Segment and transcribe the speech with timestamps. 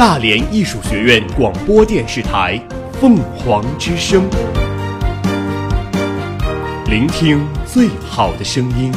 [0.00, 2.58] 大连艺术学院广播电视台
[2.94, 4.26] 凤凰之声，
[6.86, 8.90] 聆听最好的声音。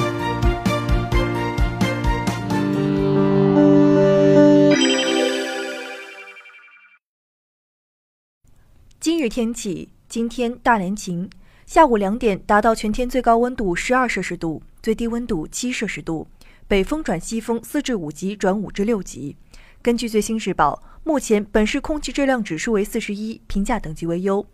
[9.01, 11.29] 今日天气：今天大连晴，
[11.65, 16.25] 下午两点达到全天最高温度十二摄氏度，最低温度七摄氏度，
[16.65, 19.35] 北风转西风四至五级转五至六级。
[19.83, 24.47] 根据最新日报，目前本市空气质量指数为四十一，评价等级为优。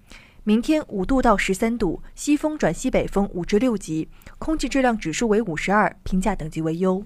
[0.44, 7.04] 明天五度到十三度，西风转西北风五至六级，空气质量指数为五十二，评价等级为优。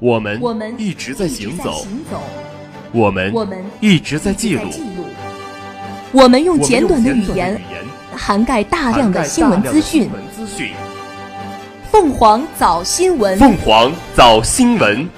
[0.00, 1.86] 我们我们一直在行走，
[2.92, 4.68] 我们我们一直在记录，
[6.12, 7.58] 我们用简短的语言
[8.14, 10.12] 涵盖大量的新闻资讯新。
[10.12, 10.85] 闻资讯。
[11.98, 15.08] 凤凰早新闻，凤凰早新闻，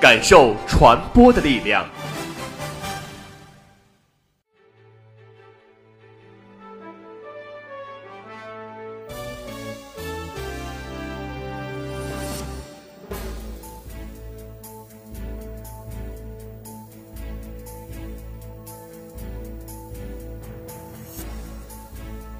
[0.00, 1.84] 感受传播的力量。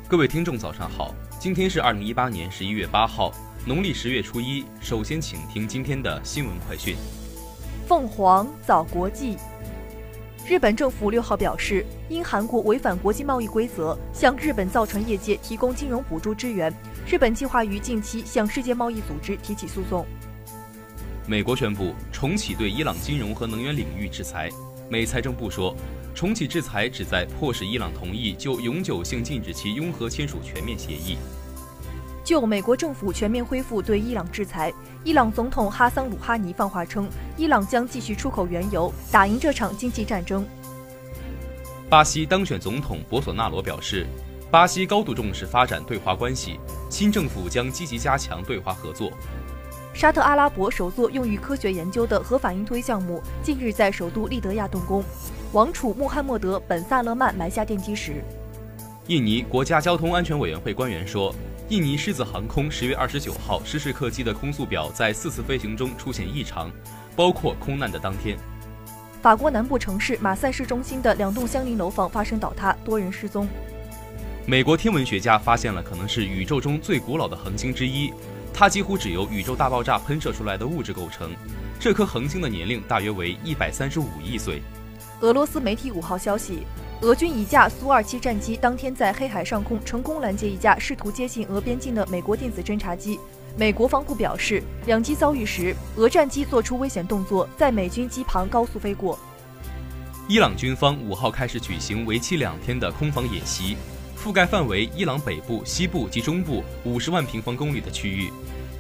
[0.09, 1.13] 各位听众，早上好！
[1.43, 3.33] 今天是二零一八年十一月八号，
[3.67, 4.65] 农历十月初一。
[4.81, 6.95] 首先，请听今天的新闻快讯。
[7.85, 9.37] 凤凰早国际。
[10.47, 16.73] 日本政府六号表示，因韩国违反国际贸易规则，向日本造船业界提供金融补助支援，
[17.09, 20.07] 日本计划于近期向世界贸易组织提起诉讼。
[21.27, 24.49] 美国宣布重启对伊朗金融和能源领域制裁。
[24.89, 25.75] 美财政部说，
[26.15, 31.17] 重启制裁旨在迫使伊朗同意就永久性禁止其拥核签署全面协议。
[32.25, 40.47] 就美国政府全面恢复对伊朗制裁，伊朗总统哈桑鲁哈尼放话称，伊朗将继续出口原油，打赢这场经济战争。
[41.89, 44.07] 巴西当选总统博索纳罗表示，
[44.51, 49.11] 巴西高度重视发展对华关系，新政府将积极加强对华合作。
[49.93, 55.05] 沙特阿拉伯首座用于科学研究的核反应堆项目近日在首都利德亚动工，
[55.53, 58.25] 王储穆罕默德·本·萨勒曼埋下奠基石。
[59.09, 61.35] 印尼国家交通安全委员会官员说，
[61.69, 66.73] 印尼狮子航空十月二十九号失事客机的空速表在四次飞行中出现异常，
[67.15, 68.39] 包括空难的当天。
[69.21, 73.47] 法国南部城市马赛市中心的两栋相邻楼房发生倒塌，多人失踪。
[74.47, 78.11] 美国天文学家发现了可能是宇宙中最古老的恒星之一，
[78.55, 81.31] 它几乎只由宇宙大爆炸喷射出来的物质构成。
[81.79, 84.63] 这颗恒星的年龄大约为一百三十五亿岁。
[85.23, 86.67] 俄罗斯媒体五号消息，
[87.01, 93.21] 俄军一架苏 -27 战机当天在黑海上空成功拦截一架试图接近俄边境的美国电子侦察机。
[93.57, 99.17] 美国防部表示，两机遭遇时，俄战机做出危险动作，在美军机旁高速飞过。
[100.27, 103.77] 伊朗军方五号开始举行为期两天的空防演习，
[104.21, 108.29] 覆盖范围伊朗北部、西部及中部五十万平方公里的区域，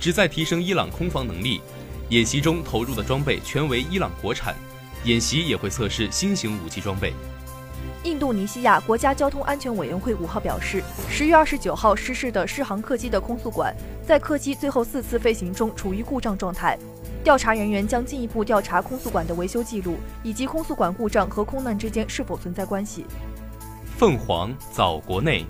[0.00, 1.60] 旨在提升伊朗空防能力。
[2.09, 4.54] 演习中投入的装备全为伊朗国产，
[5.05, 7.13] 演习也会测试新型武器装备。
[8.05, 13.75] 印度尼西亚国家交通安全委员会五号表示，十月二十九号失事的适航客机的空速管
[14.05, 16.77] 在客机最后四次飞行中处于故障状态。
[17.23, 23.07] 调查人员将进一步调查空速管的维修记录，以及空速管故障和空难之间是否存在关系。
[23.97, 25.47] 凤凰早国内。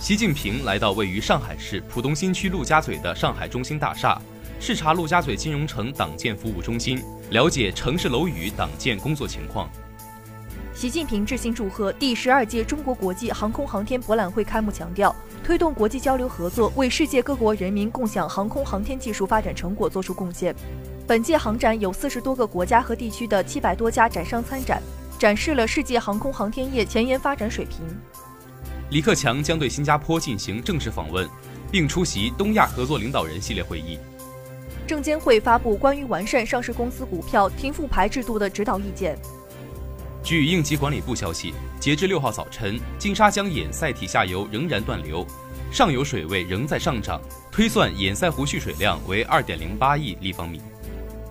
[0.00, 4.20] 习近平来到位于上海市浦东新区陆家嘴的上海中心大厦，
[4.62, 9.70] 视察陆家嘴金融城党建服务中心，了解城市楼宇党建工作情况。
[10.74, 20.54] 习近平致信祝贺第十二届中国国际航空航天博览会开幕，强调推动国际交流合作，为世界各国人民共享航空航天技术发展成果作出贡献。
[21.06, 24.82] 本届航展有四十多个国家和地区的七百多家展商参展，
[25.18, 27.78] 展示了世界航空航天业前沿发展水平。
[28.90, 31.26] 李克强将对新加坡进行正式访问，
[31.72, 33.98] 并出席东亚合作领导人系列会议。
[34.90, 39.16] 证监会发布关于完善上市公司股票停复牌制度的指导意见。
[40.20, 45.24] 据应急管理部消息，截至六号早晨，金沙江堰塞体下游仍然断流，
[45.70, 47.20] 上游水位仍在上涨，
[47.52, 50.60] 推算堰塞湖蓄水量为二点零八亿立方米。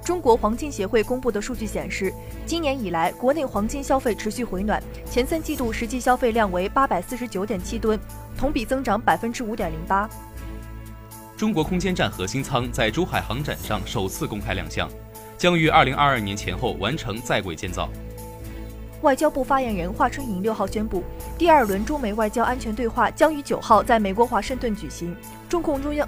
[0.05, 2.13] 中国黄金协会公布的数据显示，
[2.45, 7.99] 今年以来，国内黄金消费持续回暖，前三季度实际消费量为八百四十九点七吨，
[8.37, 10.09] 同比增长百分之五点零八。
[11.39, 14.89] 中国空间站核心舱在珠海航展上首次公开亮相，
[15.37, 17.87] 将于二零二二年前后完成在轨建造。
[19.03, 21.01] 外交部发言人华春莹六号宣布，
[21.37, 25.15] 第二轮中美外交安全对话将于九号在美国华盛顿举行。
[25.47, 26.05] 中共中央，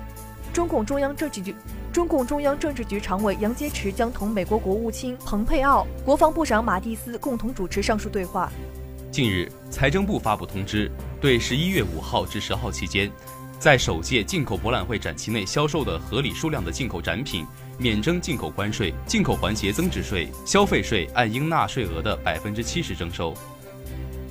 [0.51, 1.55] 中共中央政治局，
[1.93, 8.51] 中共中央政治局常委杨洁篪将同美国国务卿蓬佩奥、国防部长马蒂斯共同主持上述对话。
[9.09, 10.91] 近日，财政部发布通知，
[11.21, 13.09] 对十一月五号至十号期间，
[13.61, 17.45] 在首届进口博览会展期内销售的合理数量的进口展品，
[17.77, 23.35] 免征进口关税、进口环节增值税、消费税，按应纳税额的百分之七十征收。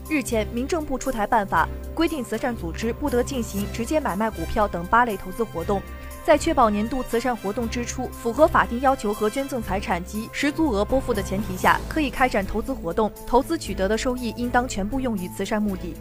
[0.08, 5.80] 日前，民政部出台办法，规定慈善组织不得进行直接买卖股票等八类投资活动。
[6.24, 13.08] 在确保年度慈善活动支出符合法定要求和捐赠财产及实足额拨付的前提下，可以开展投资活动。
[13.28, 15.94] 投资取得的收益应当全部用于慈善目的。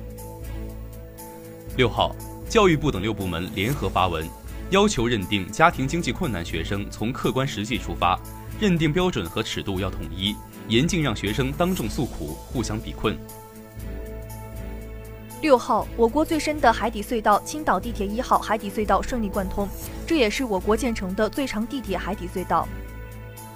[1.77, 2.13] 六号，
[2.49, 4.27] 教育部等六部门联合发文，
[4.71, 8.19] 要求认定家庭经济困难学生从客观实际出发，
[8.59, 10.35] 认定标准和尺度要统一，
[10.67, 13.15] 严禁让学生当众诉苦、互相比困。
[15.43, 19.69] 六号，我国最深的海底隧道青岛地铁一号海底隧道顺利贯通，
[20.07, 22.67] 这也是我国建成的最长地铁海底隧道。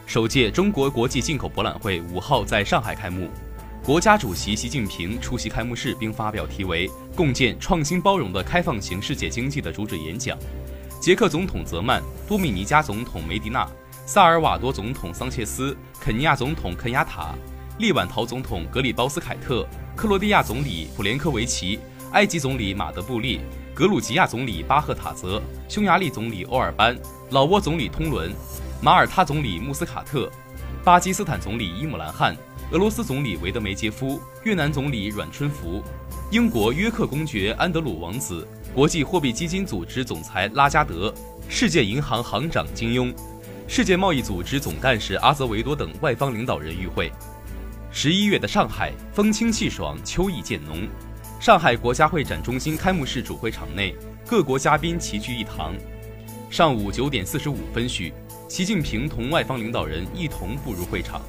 [0.06, 3.28] 首届中国国际进口博览会五号在上海开幕，
[3.86, 10.38] 国家主席习近平出席开幕式并发表题为“共建创新包容的开放型世界经济”的主旨演讲。
[11.02, 13.68] 捷克总统泽曼、多米尼加总统梅迪纳、
[14.06, 17.36] 萨尔瓦多总统桑切斯、肯尼亚总统肯雅塔、
[17.78, 19.68] 利晚陶总统格里包斯凯特。
[19.98, 21.78] 克罗地亚总理普连科维奇、
[22.14, 23.42] 埃及总理马德布利、
[23.76, 26.98] 格鲁吉亚总理巴赫塔泽、匈牙利总理欧尔班、
[27.32, 28.32] 老挝总理通伦、
[28.82, 30.32] 马耳他总理穆斯卡特、
[30.86, 32.34] 巴基斯坦总理伊姆兰汗、
[32.74, 35.80] 俄罗斯总理维德梅杰夫、越南总理阮春福、
[36.31, 41.14] 英国约克公爵安德鲁王子、国际货币基金组织总裁拉加德、
[41.48, 43.14] 世界银行行长金庸、
[43.68, 47.12] 世界贸易组织总干事阿泽维多等外方领导人与会。
[47.92, 50.88] 十一月的上海，风清气爽，秋意渐浓。
[51.40, 55.75] 上海国家会展中心开幕式主会场内，各国嘉宾齐聚一堂。
[56.50, 58.12] 上午九点四十五分许，
[58.50, 61.22] 习近平同外方领导人一同步入会场。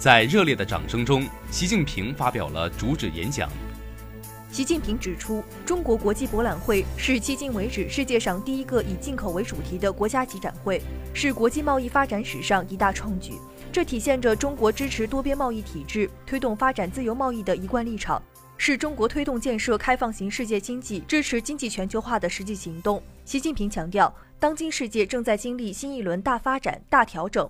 [0.00, 3.50] 在热烈的掌声中，习近平发表了主旨演讲。
[4.50, 10.80] 习近平指出，中国国际博览会是迄今为止世界上第一个以进口为主题的国家级展会，
[11.12, 13.34] 是国际贸易发展史上一大创举。
[13.70, 18.22] 这体现着中国支持多边贸易体制、推动发展自由贸易的一贯立场，
[18.56, 23.02] 是中国推动建设开放型世界经济、支持经济全球化的实际行动。
[23.26, 27.46] 习近平强调，当今世界正在经历新一轮大发展、大调整，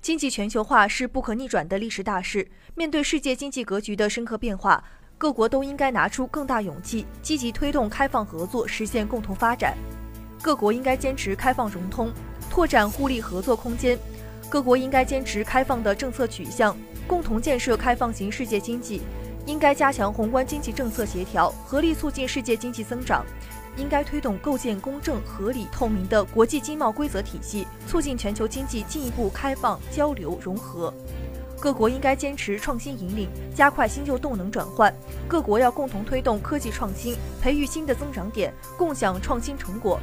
[0.00, 2.46] 经济全球化是不可逆转的历史大势。
[2.74, 4.82] 面对世界经济格局的深刻变化，
[5.18, 9.76] 各国都应该拿出更大勇气，积极推动开放合作，实现共同发展。
[10.40, 12.12] 各国应该坚持开放融通，
[12.48, 13.98] 拓展互利合作空间。
[14.48, 16.74] 各国应该坚持开放的政策取向，
[17.06, 19.00] 共同建设开放型世界经济；
[19.44, 23.22] 应该加强宏观经济政策协调，合力促进世界经济增长；
[23.78, 30.92] 应该推动构建公正、合理、透明的国际经贸规则体系，促进全球经济进一步开放、交流、融合。
[31.60, 34.94] 各国应该坚持创新引领，加快新旧动能转换。
[35.26, 39.98] 各国要共同推动科技创新，培育新的增长点，共享创新成果。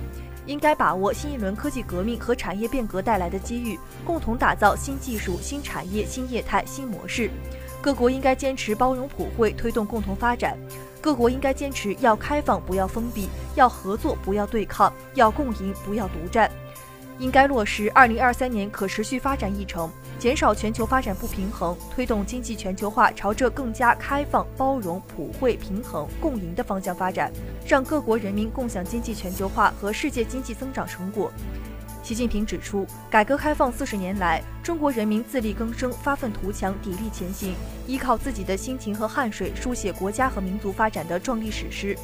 [0.45, 7.31] 应该把握新一轮科技革命和产业变革带来的机遇，共同打造新技术、新产业、新业态、新模式。
[7.81, 10.57] 各国应该坚持包容普惠，推动共同发展。
[11.05, 16.49] 各国应该坚持要开放，不要封闭；要合作，不要对抗；要共赢，不要独占。
[17.19, 19.87] 应该落实二零二三年可持续发展议程，
[20.17, 27.31] 减少全球发展不平衡，推动经济全球化朝着更加开放、包容、普惠、平衡、共赢的方向发展，
[27.67, 31.31] 让各国人民共享经济全球化和世界经济增长成果。
[32.05, 37.55] 习近平指出，改革开放四十年来，中国人民自力更生、发愤图强、砥砺前行，
[37.87, 41.97] 依靠自己的辛勤和汗水，书写国家和民族发展的壮丽史诗。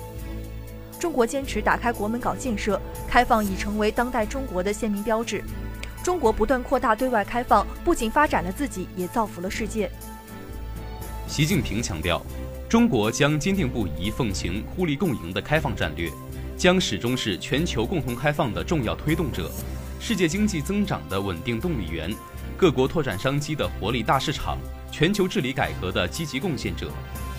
[1.00, 5.44] 中国坚持打开国门搞建设，开放已成为当代中国的鲜明标志。
[6.04, 9.88] 中国不断扩大对外开放，不仅发展了自己，也造福了世界。
[11.28, 12.20] 习近平强调，
[12.68, 16.10] 中国将坚定不移奉行互利共赢的开放战略，
[16.58, 19.52] 将始终是全球共同开放的重要推动者，
[20.04, 22.12] 世界经济增长的稳定动力源，
[22.58, 24.58] 各国拓展商机的活力大市场，
[24.92, 26.92] 全球治理改革的积极贡献者。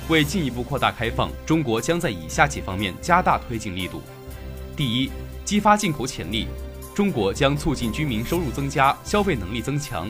[0.09, 4.01] 为进一步扩大开放，中国将在以下几方面加大推进力度：
[4.77, 5.11] 第一，
[5.45, 6.47] 激发进口潜力，
[6.95, 10.09] 中国将促进居民收入增加、消费能力增强，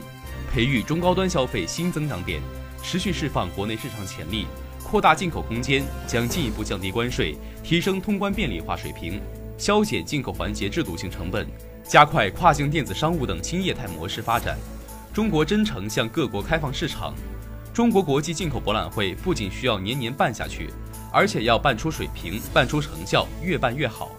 [0.53, 2.39] 培育中高端消费新增长点，
[2.83, 4.45] 持续释放国内市场潜力，
[4.83, 9.19] 扩大进口空间，将进一步降低关税，提升通关便利化水平，
[9.57, 11.47] 削减进口环节制度性成本，
[11.87, 14.57] 加快跨境电子商务等新业态模式发展。
[15.13, 17.13] 中国真诚向各国开放市场。
[17.73, 20.69] 中国国际进口博览会不仅需要年年办下去，
[21.11, 24.11] 而且要办出水平、办出成效，越办越好。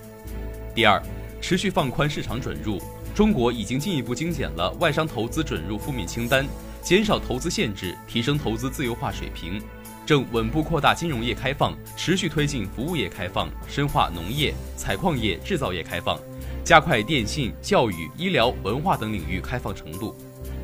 [0.74, 1.00] 第二，
[1.40, 2.82] 持续放宽市场准入，
[3.14, 6.44] 中国已经进一步精简了外商投资准入负面清单，
[6.82, 9.62] 减少投资限制，提升投资自由化水平，
[10.04, 16.18] 正稳步扩大金融业开放，持续推进服务业开放，深化农业、采矿业、制造业开放，
[16.64, 20.16] 加快电信、教育、医疗、文化等领域开放程度。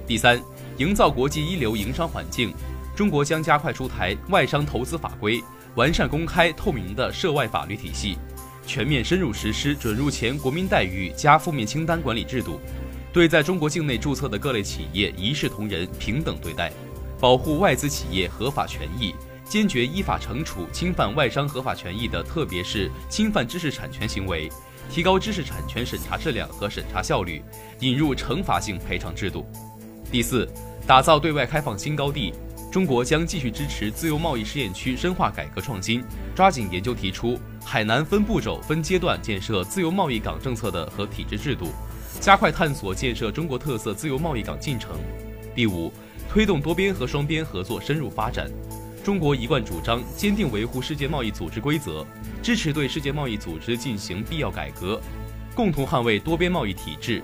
[0.07, 0.43] 第三，
[0.79, 2.55] 营造国际一流营商环境，
[2.97, 5.43] 中国将加快出台外商投资法规，
[5.75, 8.17] 完善公开透明的涉外法律体系。
[8.67, 12.59] 全面深入实施准入前国民待遇加负面清单管理制度，
[13.13, 16.73] 对在中国境内注册的各类企业一视同仁、平等对待，
[17.21, 19.15] 保护外资企业合法权益，
[19.45, 24.49] 坚决依法惩处侵犯外商合法权益的，特别是侵犯知识产权行为，
[24.91, 27.41] 提高知识产权审查质量和审查效率，
[27.79, 29.47] 引入惩罚性赔偿制度。
[30.11, 30.49] 第四，
[30.85, 32.35] 打造对外开放新高地。
[32.73, 36.03] 中国将继续支持自由贸易试验区深化改革创新，
[36.35, 41.69] 抓紧研究提出海南分步骤、分阶段建设自由贸易港政策的和体制制度，
[42.21, 44.93] 加快探索建设中国特色自由贸易港进程。
[45.55, 45.93] 第五，
[46.29, 48.49] 推动多边和双边合作深入发展。
[49.03, 52.07] 中国一贯主张坚定维护世界贸易组织规则，
[52.43, 55.01] 支持对世界贸易组织进行必要改革，
[55.55, 57.23] 共同捍卫多边贸易体制。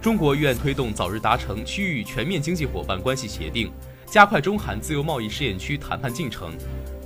[0.00, 3.72] 中国愿推动早日达成区域全面经济伙伴关系协定。
[4.06, 6.52] 加快中韩自由贸易试验区谈判进程，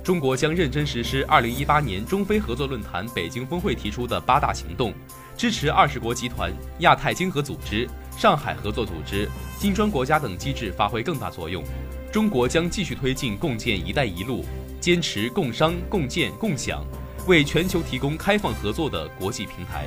[0.03, 4.93] 中国将认真实施二零一八年中非合作论坛北京峰会提出的八大行动，
[5.35, 11.63] 支持二十国集团、亚太经合组织、上海合作组织、金砖国家等机制发挥更大作用。
[12.11, 14.43] 中国将继续推进共建“一带一路”，
[14.81, 16.85] 坚持共商、共建、共享，
[17.25, 19.85] 为全球提供开放合作的国际平台。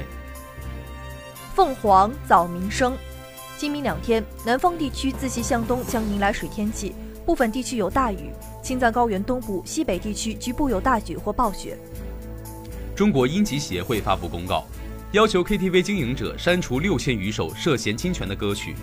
[1.55, 2.97] 凤凰早民生。
[3.59, 6.95] 今明两天，南方地区自西向东将迎来水天气，
[7.27, 8.31] 部分地区有大雨，
[8.63, 11.77] 青藏高原东部、西北地区局部有大雪或暴雪。
[12.97, 14.65] 中国音集协会发布公告，
[15.13, 18.75] 要求 KTV 经营者删除六千余首涉嫌侵权的歌曲。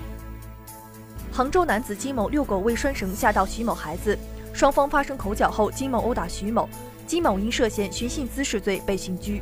[1.31, 4.17] 杭州男子金某遛狗未拴绳吓到徐某孩子，
[4.51, 6.67] 双方发生口角后，金某殴打徐某，
[7.07, 9.41] 金某因涉嫌寻衅滋事罪被刑拘。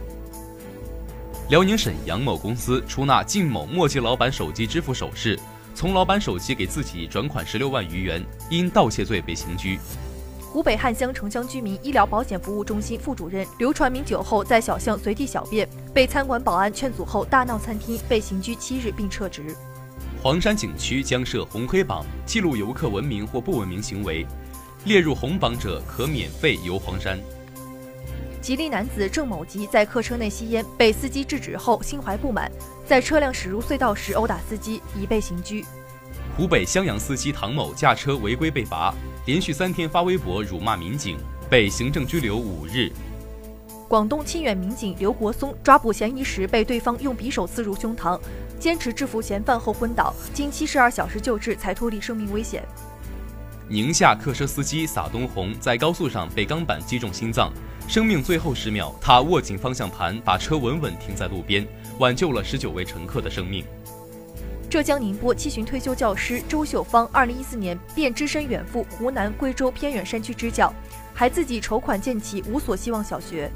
[1.49, 5.37] 辽宁沈阳某公司出纳靳某墨迹老板手机支付首饰，
[5.73, 9.79] 从老板手机给自己转款十六万余元，因盗窃罪被刑拘。
[10.51, 19.55] 湖北汉乡城乡居民医疗保险服务中心副主任刘传明酒后在小巷随地小便，被餐馆保安劝阻后大闹餐厅，被刑拘七日并撤职。
[20.21, 24.27] 黄山景区将设红黑榜，记录游客文明或不文明行为，
[24.83, 27.17] 列入红榜者可免费游黄山。
[28.41, 32.51] 吉林男子郑某吉在客车内吸烟，被司机制止后心怀不满，
[32.85, 35.63] 在车辆驶入隧道时殴打司机，已被刑拘。
[36.35, 38.93] 湖北襄阳司机唐某驾车违规被罚，
[39.25, 41.17] 连续三天发微博辱骂民警，
[41.49, 42.91] 被行政拘留五日。
[43.89, 48.19] 广东清远民警刘国松抓捕嫌疑时被对方用匕首刺入胸膛，
[48.59, 52.63] 坚持制服嫌犯后昏倒，经七十二小时救治才脱离生命危险。
[53.67, 57.51] 宁夏客车司机撒东红在高速上被钢板击中心脏。
[57.87, 61.67] 生命最后十秒，他握紧方向盘，把车稳稳停在路边，
[61.97, 63.65] 挽救了十九位乘客的生命。
[64.69, 70.71] 浙江宁波七旬退休教师周秀芳，二零一四年便只身远赴湖南、贵州偏远山区支教，
[71.11, 73.51] 还自己筹款建起无所希望小学。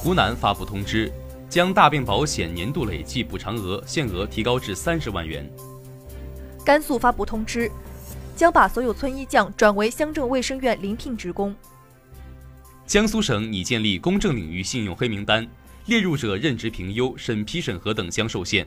[0.00, 1.10] 湖南发布通知，
[1.50, 5.44] 将大病保险年度累计补偿额限额提高至三十万元。
[6.64, 7.68] 甘肃发布通知，
[8.36, 11.52] 将把所有村医匠转为乡镇卫生院临聘职工。
[12.86, 15.44] 江苏省拟建立公证领域信用黑名单，
[15.86, 18.64] 列入者任职评优、审批审核等将受限。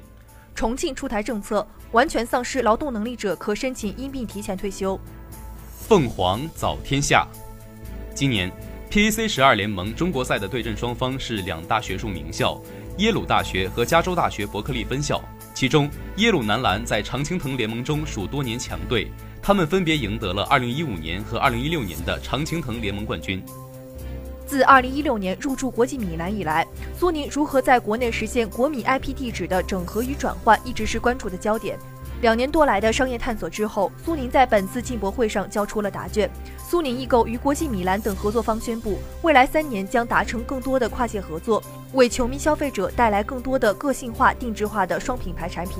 [0.53, 4.99] 重庆出台政策，完全丧失劳动能力者可申请因病提前退休。
[5.87, 7.25] 凤凰早天下，
[8.13, 8.51] 今年
[8.91, 12.61] PAC 十二联盟中国赛的对阵双方是两大学术名校
[12.97, 15.23] 耶鲁大学和加州大学伯克利分校。
[15.53, 19.09] 其中，耶鲁男篮在常青藤联盟中属多年强队，
[19.41, 23.41] 他们分别赢得了2015年和2016年的常青藤联盟冠军。
[24.45, 31.79] 自2016年入驻国际米兰以来，苏宁如何在国内实现国米 IP 地址的整合与转换，一直是关注的焦点。
[32.21, 36.29] 两年多来的商业探索之后，苏宁在本次进博会上交出了答卷。
[36.71, 41.61] 苏宁易购与国际米兰等合作方宣布，未来三年将达成更多的跨界合作，
[41.91, 45.79] 为球迷消费者带来更多的个性化、定制化的双品牌产品。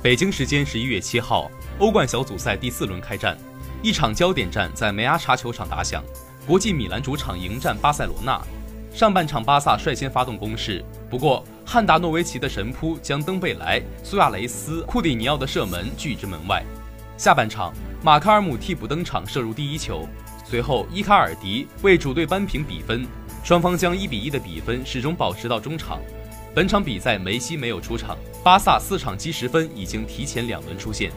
[0.00, 3.36] 北京时间十一月七号，欧冠小组赛第四轮开战，
[3.82, 6.00] 一场焦点战在梅阿查球场打响。
[6.46, 8.40] 国际米兰主场迎战巴塞罗那，
[8.92, 16.62] 上半场巴萨率先发动攻势，不过汉达诺维奇的神扑将登贝莱、苏亚雷斯、库蒂尼奥的射门拒之门外。
[17.16, 20.08] 下半场，马卡尔姆替补登场射入第一球，
[20.44, 23.06] 随后伊卡尔迪为主队扳平比分，
[23.44, 26.00] 双方将一比一的比分始终保持到中场。
[26.52, 31.12] 本场比赛梅西没有出场，巴萨四场积十分已经提前两轮出线。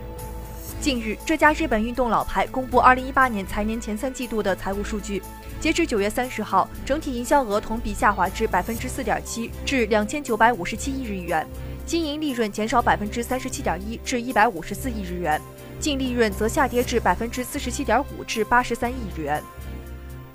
[0.80, 5.24] 近日，这家日本运动老牌公布2018年财年前三季度的财务数据。
[5.60, 11.44] 截至九月三十号，整体营销额同比下滑至百分之四点七，至两千九百五十七亿日元；
[11.84, 15.40] 经营利润减少百分之三十七点一，至一百五十四亿日元；
[15.80, 19.44] 净利润则下跌至百分之四十七点五，至八十三亿日元。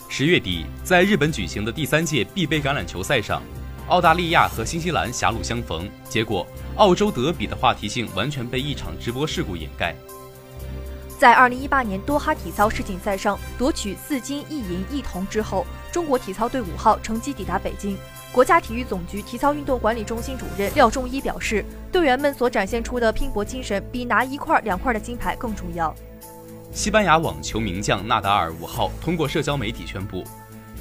[0.09, 3.43] 十月底，在日本举行的第三届必杯橄榄球赛上，
[3.89, 6.47] 澳大利亚和新西兰狭路相逢，结果
[6.77, 9.95] 澳洲德比的话题性完全被一场直播事故掩盖。
[11.19, 17.97] 在二零一八年多哈体操世锦赛上夺取四金一银一铜之后，中国体操队五号乘机抵达北京。
[18.33, 21.63] 国家体育总局体操运动管理中心主任廖仲一表示，
[21.93, 25.95] 队员们所展现出的拼搏精神，比拿一块两块的金牌更重要。
[26.73, 30.25] 西班牙网球名将纳达尔五号通过社交媒体宣布，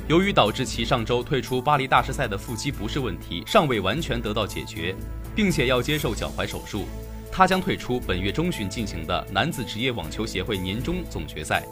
[0.08, 4.96] 由于导致其上周退出巴黎大师赛的腹肌不适问题尚未完全得到解决，
[5.36, 6.86] 并且要接受脚踝手术。
[7.30, 11.64] 他将退出本月中旬进行的男子职业网球协会年终总决赛。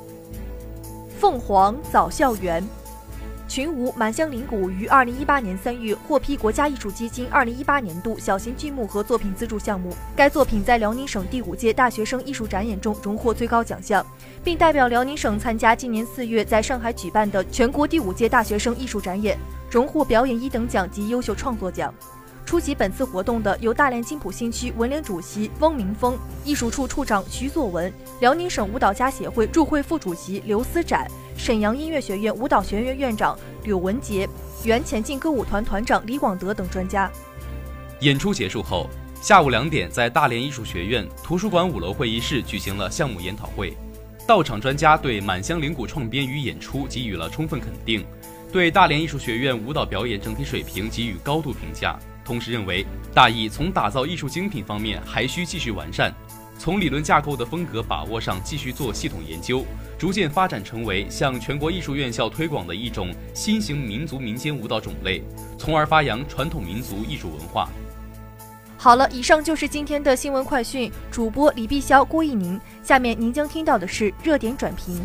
[1.18, 2.66] 凤凰早校园，
[3.50, 9.92] 群舞满乡铃鼓于二零一八年三月获批国家艺术基金二零一八年度小型剧目和作品资助项目。
[10.16, 14.06] 该作品在辽宁省第五届大学生艺术展演中荣获最高奖项，
[14.44, 19.36] 并代表辽宁省参加今年四月在上海举办的全国第五届大学生艺术展演，
[19.72, 21.92] 荣获表演一等奖及优秀创作奖。
[22.46, 27.92] 出席本次活动的有大连金浦新区文联主席翁明峰、艺术处处长徐作文、
[28.22, 31.08] 辽宁省舞蹈家协会驻会副主席刘思展、
[31.40, 34.28] 沈阳音乐学院舞蹈学院院长柳文杰、
[34.66, 37.10] 原前进歌舞团团长李广德等专家。
[38.02, 38.90] 演出结束后，
[39.22, 43.74] 下午两点在大连艺术学院图书馆五楼会议室举行了项目研讨会，
[44.28, 48.06] 到场专家对满乡铃鼓创编与演出给予了充分肯定，
[48.52, 51.98] 对大连艺术学院舞蹈表演整体水平给予高度评价。
[52.26, 56.14] 同时认为，大艺从打造艺术精品方面还需继续完善，
[56.60, 59.64] 从理论架构的风格把握上继续做系统研究，
[59.98, 65.24] 逐渐发展成为向全国艺术院校推广的一种新型民族民间舞蹈种类，
[65.58, 67.70] 从而发扬传统民族艺术文化。
[68.78, 72.60] 好了，以上就是今天的新闻快讯，主播李碧霄、郭一宁。
[72.84, 75.00] 下面您将听到的是热点转评。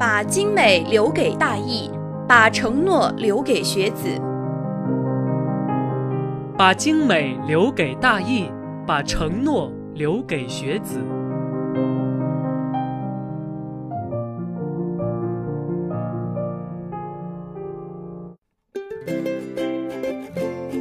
[0.00, 1.90] 把精美留给大艺。
[2.26, 4.20] 把承诺留给学子，
[6.58, 8.50] 把精美留给大艺，
[8.84, 10.98] 把承诺留给学子。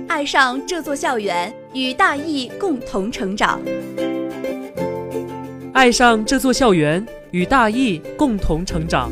[0.08, 3.62] 爱上这座校园，与大艺共同成长。
[5.74, 9.12] 爱上这座校园，与大艺共同成长。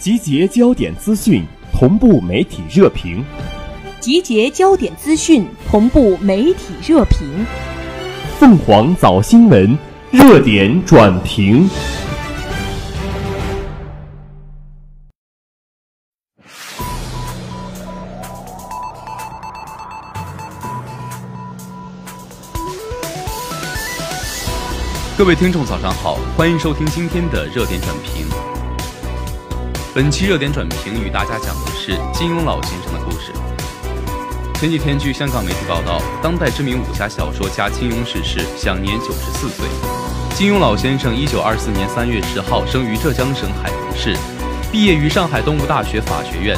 [0.00, 3.22] 集结焦点资讯，同步媒体热评。
[4.00, 7.28] 集结焦点资讯，同步媒体热评。
[8.38, 9.78] 凤凰早新闻
[10.10, 11.68] 热点转评。
[25.18, 28.49] 各位听众，早上好，欢迎收听今天的热点转评。
[29.92, 33.32] 本期热点转评与大家讲的是金庸老先生的故事。
[34.54, 39.66] 前几天，据香港媒体报道，当代知名武侠小说家金庸逝世，享年九十四岁。
[40.36, 44.16] 金庸老先生一九二四年三月十号生于浙江省海宁市，
[44.70, 46.56] 毕业于上海东吴大学法学院。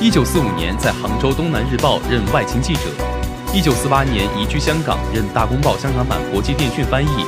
[0.00, 2.80] 一九四五年在杭州《东南日报》任外勤记者。
[3.52, 7.24] 一九四八年移居香港，任《大公报》香港版国际电讯翻译。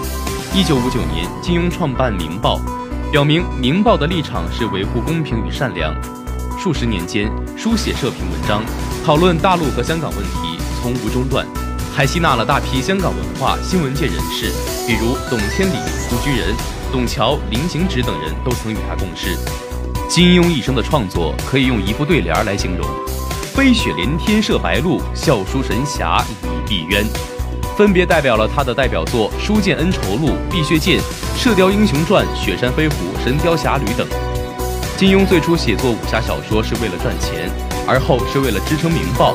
[0.53, 2.59] 一九五九年，金庸创办《明报》。
[3.13, 5.95] 表明《明报》的立场是维护公平与善良。
[6.59, 8.63] 数十年间，书写社评文章，
[9.05, 11.47] 讨论大陆和香港问题，从无中断，
[11.95, 14.51] 还吸纳了大批香港文化新闻界人士，
[14.89, 15.77] 比如董千里、
[16.11, 16.53] 胡居仁、
[16.91, 19.39] 董桥、林行止等人都曾与他共事。
[20.09, 22.85] 金庸一生的创作可以用一副对联来形容：
[23.55, 27.07] 飞雪连天射白鹿，笑书神侠倚碧鸳。
[27.77, 30.99] 分别代表了他的代表作《书剑恩仇录》《碧血剑》
[31.37, 34.09] 《射雕英雄传》《雪山飞虎》《神雕侠侣》等。
[34.97, 37.51] 金庸最初写作武侠小说是为了赚钱，
[37.87, 39.35] 而后是为了支撑《明报》。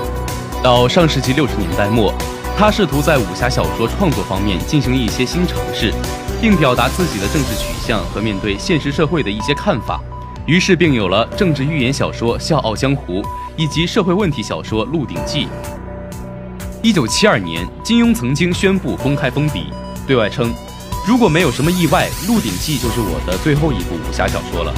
[0.63, 2.11] 到上世纪六十年代末，
[2.57, 5.93] 他试图在武侠小说创作方面进行一些新尝试，
[6.41, 10.01] 并表达自己的政治取向和面对现实社会的一些看法。
[10.47, 13.21] 于是，并有了政治寓言小说《笑傲江湖》
[13.55, 15.45] 以及社会问题小说《鹿鼎记》。
[16.83, 19.65] 一九七二年，金庸曾经宣布公开封笔，
[20.07, 20.51] 对外称
[21.05, 24.73] ：“如果没有什么意外，《鹿鼎记》就是我的最后一部武侠小说了。”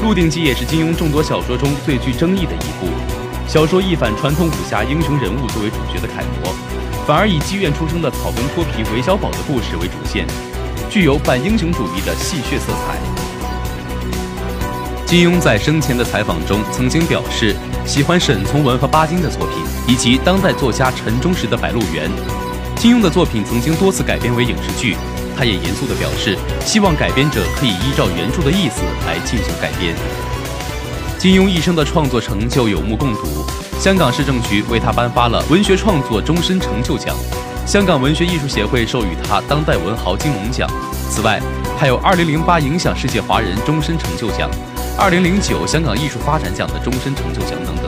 [0.02, 2.90] 《鹿鼎记》也是金庸众多小说中最具争议的一部。
[3.46, 6.52] 小说一反传统武侠英雄人物作为主角的楷模，
[7.06, 10.26] 反而以妓院出生的草根脱皮韦小宝的故事为主线，
[10.90, 13.09] 具有反英雄主义的戏谑色彩。
[15.10, 17.56] 金庸在生前的采访中曾经表示。
[17.84, 19.56] 喜欢沈从文和巴金的作品，
[19.88, 22.08] 以及当代作家陈忠实的《白鹿原》。
[22.76, 24.96] 金庸的作品曾经多次改编为影视剧，
[25.36, 29.96] 他也严肃地表示，希望改编者可以依照原著的意思来进行改编。
[31.18, 33.44] 金庸一生的创作成就有目共睹，
[33.80, 37.16] 香港市政局为他颁发了文学创作终身成就奖，
[37.66, 40.70] 香港文学艺术协会授予他当代文豪金龙奖。
[41.10, 41.40] 此外，
[41.76, 44.48] 还有2008影响世界华人终身成就奖。
[45.00, 47.86] 二零零九香港艺术发展奖的终身成就奖等等。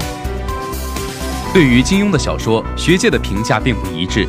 [1.52, 4.26] 对于金庸的小说，学界的评价并不一致。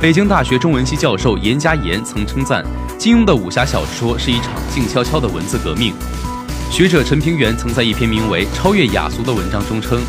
[0.00, 2.64] 北京大学中文系教授严家岩曾称赞
[2.96, 5.92] 金庸的武侠小说是一场静悄悄的文字革命。
[6.70, 10.00] 学者陈平原曾在一篇名为《超越雅俗》的文章中称，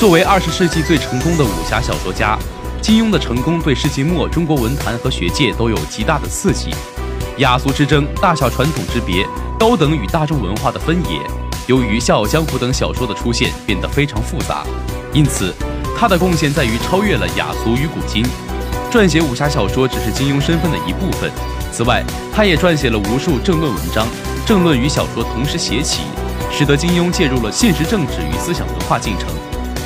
[0.00, 2.38] 作为二十世纪最成功的武侠小说家，
[2.80, 6.70] 金庸的成功对世纪末中国文坛和学界都有极大的刺激。
[7.36, 11.45] 雅俗之争、大小传统之别、高等与大众文化的分野。
[11.66, 14.64] 由于《笑傲江湖》等小说的出现，变得非常复杂，
[15.12, 15.52] 因此
[15.98, 18.24] 他的贡献在于超越了雅俗与古今。
[18.88, 21.28] 撰写武侠小说只是金庸身份的一部分。
[21.72, 24.06] 此外，他也撰写了无数政论文章，
[24.46, 26.02] 政论与小说同时写起，
[26.52, 29.26] 使得金庸介入了现实政治与思想文化进程。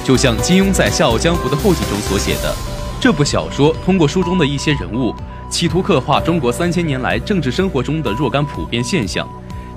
[0.04, 2.54] 就像金庸在《笑傲江湖》的后记中所写的，
[3.00, 5.14] 这部小说通过书中的一些人物，
[5.48, 9.26] 企图刻画中国三千年来政治生活中的若干普遍现象。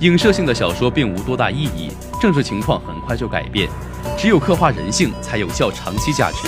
[0.04, 1.90] 影射性的小说并无多大意义，
[2.20, 3.70] 政治情况很快就改变，
[4.18, 6.40] 只有刻画人性才有较长期价值。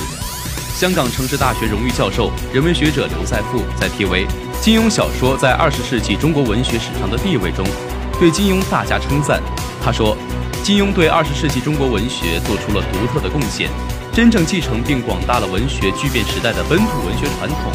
[0.74, 4.26] 香港城市大学荣誉教授、人文学者刘在富在题为
[4.62, 7.66] 《金庸小说在二十世纪中国文学史上的地位》中，
[8.20, 9.42] 对金庸大加称赞。
[9.82, 10.18] 他说
[10.62, 13.70] ：“金庸对二十世纪中国文学做出了独特的贡献，
[14.12, 17.72] 真正继承并广大了文学巨变时代的本土文学传统。”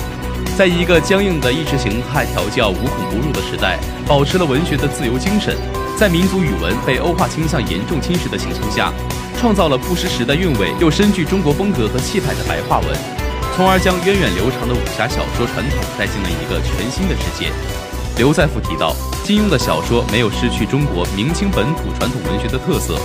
[0.61, 5.57] 在一个僵硬的意识形态调教无孔不入的时代，保持了文学的自由精神，
[5.97, 8.93] 在民族语文被欧化倾向严重侵蚀的情形下，
[9.39, 12.89] 创造了不失时代韵味又深具中国风格和气派的白话文，
[13.57, 17.51] 从而将源远流长的武侠小说传统带进了一个全新的世界。
[18.19, 18.95] 刘在富提到，
[19.25, 23.01] 金庸的小说没有失去中国明清本土传统文学的特色，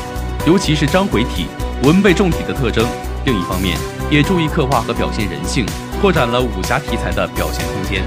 [0.45, 1.47] 尤其是章回体、
[1.83, 2.85] 文背重体的特征。
[3.23, 3.77] 另一方面，
[4.11, 5.65] 也注意刻画和表现人性。
[6.05, 8.05] 拓展了武侠题材的表现空间。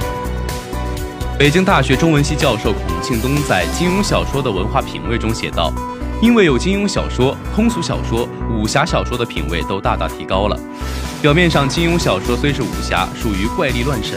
[1.37, 5.73] 北京大学中文系教授孔庆东在《金庸小说的文化品味》中写道
[6.23, 10.57] ：“因为有金庸小说，通俗小说、武侠小说的品味都大大提高了。
[11.21, 14.17] 表面上，金庸小说虽是武侠，属于怪力乱神，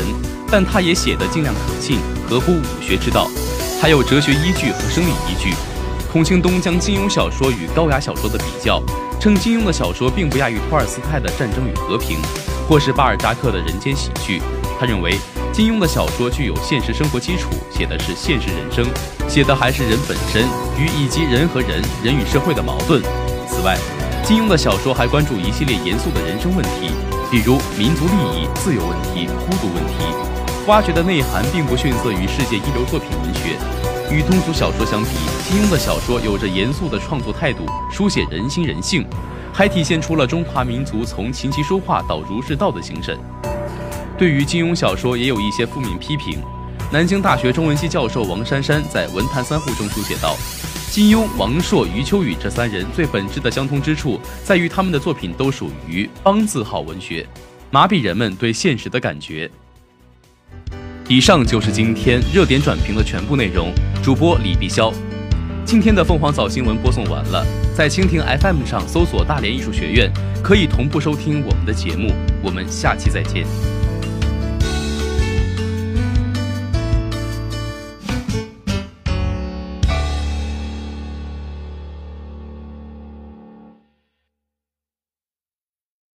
[0.52, 1.98] 但他也写得尽量可信，
[2.30, 3.28] 合乎武学之道，
[3.82, 5.56] 还有哲学依据和生理依据。”
[6.13, 8.80] 孔庆东将金庸小说与高雅小说的比较，
[9.20, 12.17] 称金庸的小说并不亚于托尔斯泰的《战争与和平》。
[12.72, 14.42] 或是巴尔扎克的人间喜剧，
[14.80, 15.20] 他认为
[15.52, 18.86] 金庸的小说具有现实生活基础，写的是现实人生，
[19.28, 20.48] 写的还是人本身
[20.80, 23.04] 与以及人和人、人与社会的矛盾。
[23.46, 23.78] 此外，
[24.24, 26.94] 金庸的小说还关注一系列严肃的人生问题，
[27.30, 33.60] 比如民族利益、自由问题、孤独问题，挖掘的内涵并不逊色于世界一流作品文学。
[34.10, 35.10] 与通俗小说相比，
[35.44, 39.06] 金庸的小说有着严肃的创作态度，书写人心人性。
[39.54, 43.18] 还体现出了中华民族从琴棋书画到儒释道的精神。
[44.18, 46.40] 对于金庸小说，也有一些负面批评。
[46.92, 50.36] 南京大学中文系教授王珊珊在《文坛三户》中书写道
[50.92, 57.26] ：“金庸、王朔、余秋雨这三人最本质的相通之处，在于他们的作品都属于帮字号文学，
[57.72, 59.50] 麻痹人们对现实的感觉。”
[61.08, 63.72] 以上就是今天热点转评的全部内容。
[64.04, 64.94] 主播李碧霄。
[65.72, 70.12] 今天的凤凰早新闻播送完了，在蜻蜓 FM 上搜索大连艺术学院，
[70.44, 72.12] 可以同步收听我们的节目。
[72.44, 73.46] 我们下期再见。